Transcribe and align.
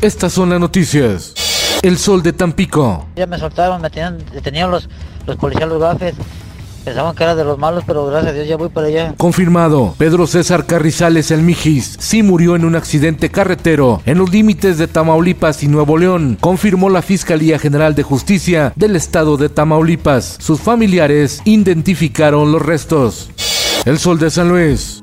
Estas 0.00 0.32
son 0.32 0.50
las 0.50 0.60
noticias. 0.60 1.34
El 1.82 1.98
sol 1.98 2.22
de 2.22 2.32
Tampico. 2.32 3.06
Ya 3.16 3.26
me 3.26 3.36
soltaron, 3.36 3.82
me 3.82 3.90
tenían, 3.90 4.70
los, 4.70 4.88
los 5.26 5.36
policías, 5.36 5.68
los 5.68 5.80
gafes. 5.80 6.14
Pensaban 6.84 7.16
que 7.16 7.24
era 7.24 7.34
de 7.34 7.42
los 7.42 7.58
malos, 7.58 7.82
pero 7.84 8.06
gracias 8.06 8.30
a 8.30 8.34
Dios 8.34 8.46
ya 8.46 8.56
voy 8.56 8.68
para 8.68 8.86
allá. 8.86 9.14
Confirmado, 9.16 9.96
Pedro 9.98 10.28
César 10.28 10.66
Carrizales 10.66 11.32
El 11.32 11.42
Mijis 11.42 11.96
sí 11.98 12.22
murió 12.22 12.54
en 12.54 12.64
un 12.64 12.76
accidente 12.76 13.28
carretero 13.28 14.00
en 14.06 14.18
los 14.18 14.30
límites 14.30 14.78
de 14.78 14.86
Tamaulipas 14.86 15.64
y 15.64 15.68
Nuevo 15.68 15.98
León, 15.98 16.38
confirmó 16.40 16.88
la 16.90 17.02
Fiscalía 17.02 17.58
General 17.58 17.96
de 17.96 18.04
Justicia 18.04 18.72
del 18.76 18.94
estado 18.94 19.36
de 19.36 19.48
Tamaulipas. 19.48 20.38
Sus 20.40 20.60
familiares 20.60 21.42
identificaron 21.44 22.52
los 22.52 22.62
restos. 22.62 23.30
El 23.84 23.98
Sol 23.98 24.18
de 24.18 24.30
San 24.30 24.48
Luis. 24.48 24.97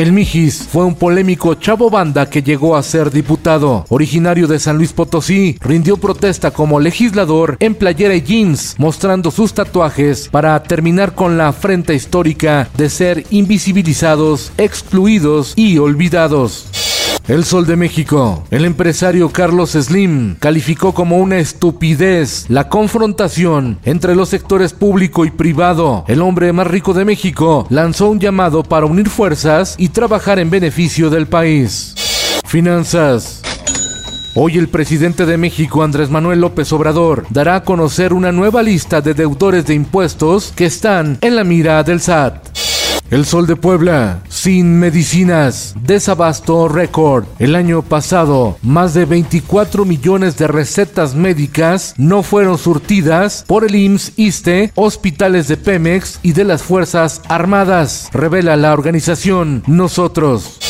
El 0.00 0.12
Mijis 0.12 0.66
fue 0.66 0.86
un 0.86 0.94
polémico 0.94 1.56
chavo 1.56 1.90
banda 1.90 2.24
que 2.24 2.42
llegó 2.42 2.74
a 2.74 2.82
ser 2.82 3.10
diputado. 3.10 3.84
Originario 3.90 4.46
de 4.46 4.58
San 4.58 4.78
Luis 4.78 4.94
Potosí, 4.94 5.58
rindió 5.60 5.98
protesta 5.98 6.52
como 6.52 6.80
legislador 6.80 7.58
en 7.60 7.74
playera 7.74 8.14
y 8.14 8.22
jeans, 8.22 8.76
mostrando 8.78 9.30
sus 9.30 9.52
tatuajes 9.52 10.30
para 10.30 10.62
terminar 10.62 11.14
con 11.14 11.36
la 11.36 11.48
afrenta 11.48 11.92
histórica 11.92 12.70
de 12.78 12.88
ser 12.88 13.26
invisibilizados, 13.28 14.52
excluidos 14.56 15.52
y 15.54 15.76
olvidados. 15.76 16.69
El 17.30 17.44
Sol 17.44 17.64
de 17.64 17.76
México. 17.76 18.42
El 18.50 18.64
empresario 18.64 19.28
Carlos 19.28 19.70
Slim 19.70 20.34
calificó 20.40 20.92
como 20.92 21.18
una 21.18 21.38
estupidez 21.38 22.46
la 22.48 22.68
confrontación 22.68 23.78
entre 23.84 24.16
los 24.16 24.30
sectores 24.30 24.72
público 24.72 25.24
y 25.24 25.30
privado. 25.30 26.04
El 26.08 26.22
hombre 26.22 26.52
más 26.52 26.66
rico 26.66 26.92
de 26.92 27.04
México 27.04 27.68
lanzó 27.70 28.10
un 28.10 28.18
llamado 28.18 28.64
para 28.64 28.86
unir 28.86 29.08
fuerzas 29.08 29.76
y 29.78 29.90
trabajar 29.90 30.40
en 30.40 30.50
beneficio 30.50 31.08
del 31.08 31.28
país. 31.28 31.94
Finanzas. 32.46 33.42
Hoy 34.34 34.58
el 34.58 34.68
presidente 34.68 35.24
de 35.24 35.36
México, 35.36 35.84
Andrés 35.84 36.10
Manuel 36.10 36.40
López 36.40 36.72
Obrador, 36.72 37.26
dará 37.30 37.54
a 37.54 37.62
conocer 37.62 38.12
una 38.12 38.32
nueva 38.32 38.60
lista 38.64 39.00
de 39.00 39.14
deudores 39.14 39.66
de 39.66 39.74
impuestos 39.74 40.52
que 40.56 40.66
están 40.66 41.16
en 41.20 41.36
la 41.36 41.44
mira 41.44 41.84
del 41.84 42.00
SAT. 42.00 42.49
El 43.10 43.26
Sol 43.26 43.48
de 43.48 43.56
Puebla, 43.56 44.22
sin 44.28 44.78
medicinas, 44.78 45.74
desabasto 45.82 46.68
récord. 46.68 47.24
El 47.40 47.56
año 47.56 47.82
pasado, 47.82 48.56
más 48.62 48.94
de 48.94 49.04
24 49.04 49.84
millones 49.84 50.36
de 50.36 50.46
recetas 50.46 51.16
médicas 51.16 51.94
no 51.98 52.22
fueron 52.22 52.56
surtidas 52.56 53.44
por 53.48 53.64
el 53.64 53.74
IMSS, 53.74 54.12
ISTE, 54.14 54.72
hospitales 54.76 55.48
de 55.48 55.56
Pemex 55.56 56.20
y 56.22 56.34
de 56.34 56.44
las 56.44 56.62
Fuerzas 56.62 57.20
Armadas, 57.28 58.10
revela 58.12 58.56
la 58.56 58.72
organización 58.72 59.64
Nosotros. 59.66 60.60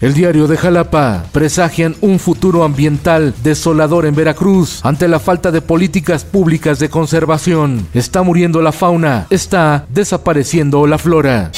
El 0.00 0.14
diario 0.14 0.46
de 0.46 0.56
Jalapa 0.56 1.26
presagian 1.32 1.96
un 2.00 2.18
futuro 2.18 2.64
ambiental 2.64 3.34
desolador 3.42 4.06
en 4.06 4.14
Veracruz 4.14 4.80
ante 4.84 5.06
la 5.06 5.20
falta 5.20 5.50
de 5.50 5.60
políticas 5.60 6.24
públicas 6.24 6.78
de 6.78 6.88
conservación. 6.88 7.86
Está 7.92 8.22
muriendo 8.22 8.62
la 8.62 8.72
fauna, 8.72 9.26
está 9.28 9.84
desapareciendo 9.90 10.86
la 10.86 10.96
flora. 10.96 11.52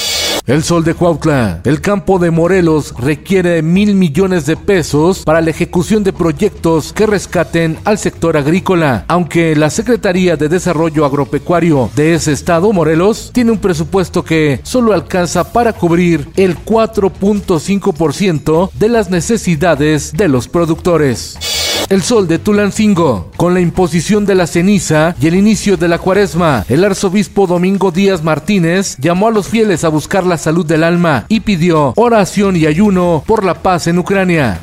El 0.47 0.63
Sol 0.65 0.83
de 0.83 0.95
Cuautla. 0.95 1.61
El 1.63 1.81
campo 1.81 2.19
de 2.19 2.33
Morelos 2.33 2.95
requiere 2.99 3.63
mil 3.63 3.95
millones 3.95 4.45
de 4.45 4.57
pesos 4.57 5.23
para 5.25 5.41
la 5.41 5.51
ejecución 5.51 6.03
de 6.03 6.13
proyectos 6.13 6.93
que 6.93 7.07
rescaten 7.07 7.79
al 7.85 7.99
sector 7.99 8.37
agrícola, 8.37 9.05
aunque 9.07 9.55
la 9.55 9.71
Secretaría 9.71 10.37
de 10.37 10.49
Desarrollo 10.49 11.05
Agropecuario 11.05 11.91
de 11.95 12.15
ese 12.15 12.33
estado, 12.33 12.73
Morelos, 12.73 13.31
tiene 13.33 13.53
un 13.53 13.59
presupuesto 13.59 14.25
que 14.25 14.59
solo 14.65 14.93
alcanza 14.93 15.53
para 15.53 15.75
cubrir 15.75 16.29
el 16.37 16.59
4.5% 16.59 18.71
de 18.73 18.89
las 18.89 19.11
necesidades 19.11 20.13
de 20.13 20.27
los 20.27 20.49
productores. 20.49 21.52
El 21.93 22.03
sol 22.03 22.27
de 22.27 22.39
Tulancingo, 22.39 23.31
con 23.37 23.53
la 23.53 23.61
imposición 23.61 24.25
de 24.25 24.35
la 24.35 24.47
ceniza 24.47 25.15
y 25.21 25.27
el 25.27 25.35
inicio 25.35 25.77
de 25.77 25.89
la 25.89 25.99
cuaresma, 25.99 26.65
el 26.71 26.85
arzobispo 26.85 27.47
Domingo 27.47 27.91
Díaz 27.91 28.25
Martínez 28.25 28.97
llamó 28.99 29.29
a 29.29 29.31
los 29.31 29.47
fieles 29.47 29.85
a 29.85 29.91
buscar 29.91 30.25
la 30.25 30.39
salud 30.39 30.65
del 30.65 30.85
alma 30.85 31.27
y 31.29 31.41
pidió 31.41 31.93
oración 31.97 32.57
y 32.57 32.65
ayuno 32.65 33.23
por 33.27 33.45
la 33.45 33.53
paz 33.53 33.89
en 33.89 33.99
Ucrania. 33.99 34.63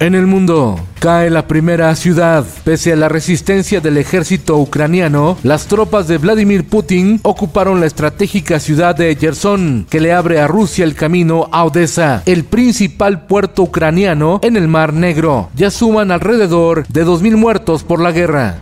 En 0.00 0.14
el 0.14 0.26
mundo, 0.26 0.78
cae 0.98 1.30
la 1.30 1.46
primera 1.46 1.94
ciudad. 1.94 2.44
Pese 2.64 2.92
a 2.92 2.96
la 2.96 3.08
resistencia 3.08 3.80
del 3.80 3.96
ejército 3.96 4.58
ucraniano, 4.58 5.38
las 5.42 5.66
tropas 5.66 6.08
de 6.08 6.18
Vladimir 6.18 6.64
Putin 6.64 7.20
ocuparon 7.22 7.80
la 7.80 7.86
estratégica 7.86 8.58
ciudad 8.58 8.96
de 8.96 9.14
Gerson, 9.16 9.86
que 9.88 10.00
le 10.00 10.12
abre 10.12 10.40
a 10.40 10.46
Rusia 10.46 10.84
el 10.84 10.94
camino 10.94 11.48
a 11.52 11.64
Odessa, 11.64 12.22
el 12.26 12.44
principal 12.44 13.26
puerto 13.26 13.62
ucraniano 13.62 14.40
en 14.42 14.56
el 14.56 14.68
Mar 14.68 14.92
Negro. 14.92 15.50
Ya 15.54 15.70
suman 15.70 16.10
alrededor 16.10 16.86
de 16.88 17.06
2.000 17.06 17.36
muertos 17.36 17.84
por 17.84 18.00
la 18.00 18.12
guerra. 18.12 18.60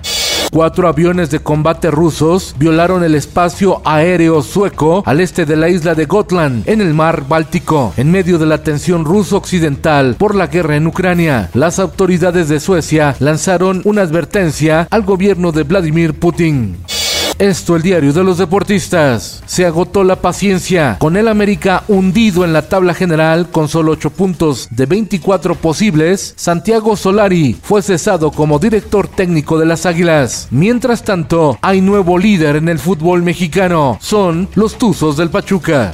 Cuatro 0.53 0.87
aviones 0.87 1.31
de 1.31 1.39
combate 1.39 1.91
rusos 1.91 2.55
violaron 2.59 3.03
el 3.03 3.15
espacio 3.15 3.81
aéreo 3.87 4.43
sueco 4.43 5.03
al 5.07 5.23
este 5.23 5.47
de 5.47 5.57
la 5.57 5.71
isla 5.71 5.95
de 5.95 6.05
Gotland, 6.05 6.69
en 6.69 6.83
el 6.83 6.93
mar 6.93 7.27
Báltico, 7.27 7.95
en 7.97 8.11
medio 8.11 8.39
de 8.39 8.45
la 8.45 8.63
tensión 8.63 9.07
ruso-occidental 9.07 10.15
por 10.17 10.35
la 10.35 10.49
guerra 10.49 10.77
en 10.77 10.87
Ucrania. 10.87 11.49
Las 11.55 11.79
autoridades 11.79 12.51
de 12.51 12.61
Suecia 12.61 13.17
lanzaron 13.19 13.81
una 13.87 14.03
advertencia 14.03 14.87
al 14.91 15.05
gobierno 15.05 15.53
de 15.53 15.63
Vladimir 15.63 16.13
Putin. 16.21 16.77
Esto 17.39 17.77
el 17.77 17.83
diario 17.83 18.13
de 18.13 18.25
los 18.25 18.39
deportistas. 18.39 19.43
Se 19.47 19.67
agotó 19.67 20.05
la 20.05 20.17
paciencia 20.17 20.97
con 20.99 21.17
el 21.17 21.29
América 21.29 21.85
hundido 21.89 22.45
en 22.45 22.53
la 22.53 22.69
tabla 22.69 22.95
general 22.95 23.51
con 23.51 23.69
solo 23.69 23.93
8 23.93 24.11
puntos 24.11 24.69
de 24.71 24.87
24 24.87 25.55
posibles. 25.57 26.35
Santiago 26.37 26.97
Solari 26.97 27.57
fue 27.63 27.83
cesado 27.83 28.31
como 28.31 28.59
director 28.59 29.09
técnico 29.09 29.59
de 29.59 29.67
las 29.67 29.87
Águilas. 29.87 30.49
Mientras 30.51 31.03
tanto, 31.03 31.59
hay 31.63 31.81
nuevo 31.81 32.19
líder 32.19 32.57
en 32.57 32.69
el 32.69 32.79
fútbol 32.79 33.23
mexicano. 33.23 33.99
Son 34.01 34.49
los 34.55 34.79
Tuzos 34.79 35.17
del 35.17 35.31
Pachuca. 35.31 35.93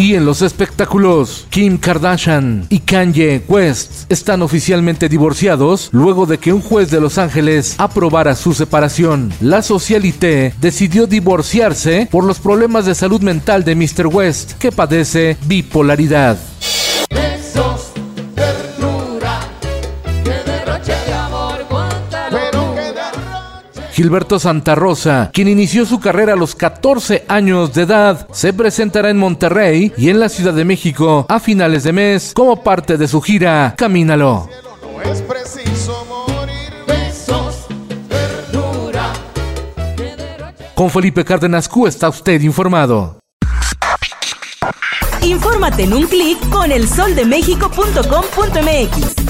Y 0.00 0.14
en 0.14 0.24
los 0.24 0.40
espectáculos, 0.40 1.46
Kim 1.50 1.76
Kardashian 1.76 2.64
y 2.70 2.78
Kanye 2.78 3.42
West 3.46 4.10
están 4.10 4.40
oficialmente 4.40 5.10
divorciados 5.10 5.90
luego 5.92 6.24
de 6.24 6.38
que 6.38 6.54
un 6.54 6.62
juez 6.62 6.90
de 6.90 7.02
Los 7.02 7.18
Ángeles 7.18 7.74
aprobara 7.76 8.34
su 8.34 8.54
separación. 8.54 9.30
La 9.42 9.60
Socialité 9.60 10.54
decidió 10.58 11.06
divorciarse 11.06 12.08
por 12.10 12.24
los 12.24 12.38
problemas 12.38 12.86
de 12.86 12.94
salud 12.94 13.20
mental 13.20 13.62
de 13.62 13.74
Mr. 13.74 14.06
West, 14.06 14.52
que 14.52 14.72
padece 14.72 15.36
bipolaridad. 15.44 16.38
Gilberto 24.00 24.38
Santa 24.38 24.74
Rosa, 24.74 25.28
quien 25.30 25.46
inició 25.46 25.84
su 25.84 26.00
carrera 26.00 26.32
a 26.32 26.36
los 26.36 26.54
14 26.54 27.26
años 27.28 27.74
de 27.74 27.82
edad, 27.82 28.26
se 28.32 28.54
presentará 28.54 29.10
en 29.10 29.18
Monterrey 29.18 29.92
y 29.98 30.08
en 30.08 30.18
la 30.18 30.30
Ciudad 30.30 30.54
de 30.54 30.64
México 30.64 31.26
a 31.28 31.38
finales 31.38 31.84
de 31.84 31.92
mes 31.92 32.32
como 32.34 32.62
parte 32.62 32.96
de 32.96 33.06
su 33.06 33.20
gira 33.20 33.74
Camínalo. 33.76 34.48
Con 40.74 40.88
Felipe 40.88 41.22
Cárdenas 41.22 41.68
Q 41.68 41.86
está 41.86 42.08
usted 42.08 42.40
informado. 42.40 43.18
Infórmate 45.20 45.82
en 45.82 45.92
un 45.92 46.06
clic 46.06 46.38
con 46.48 46.72
elsoldemexico.com.mx. 46.72 49.29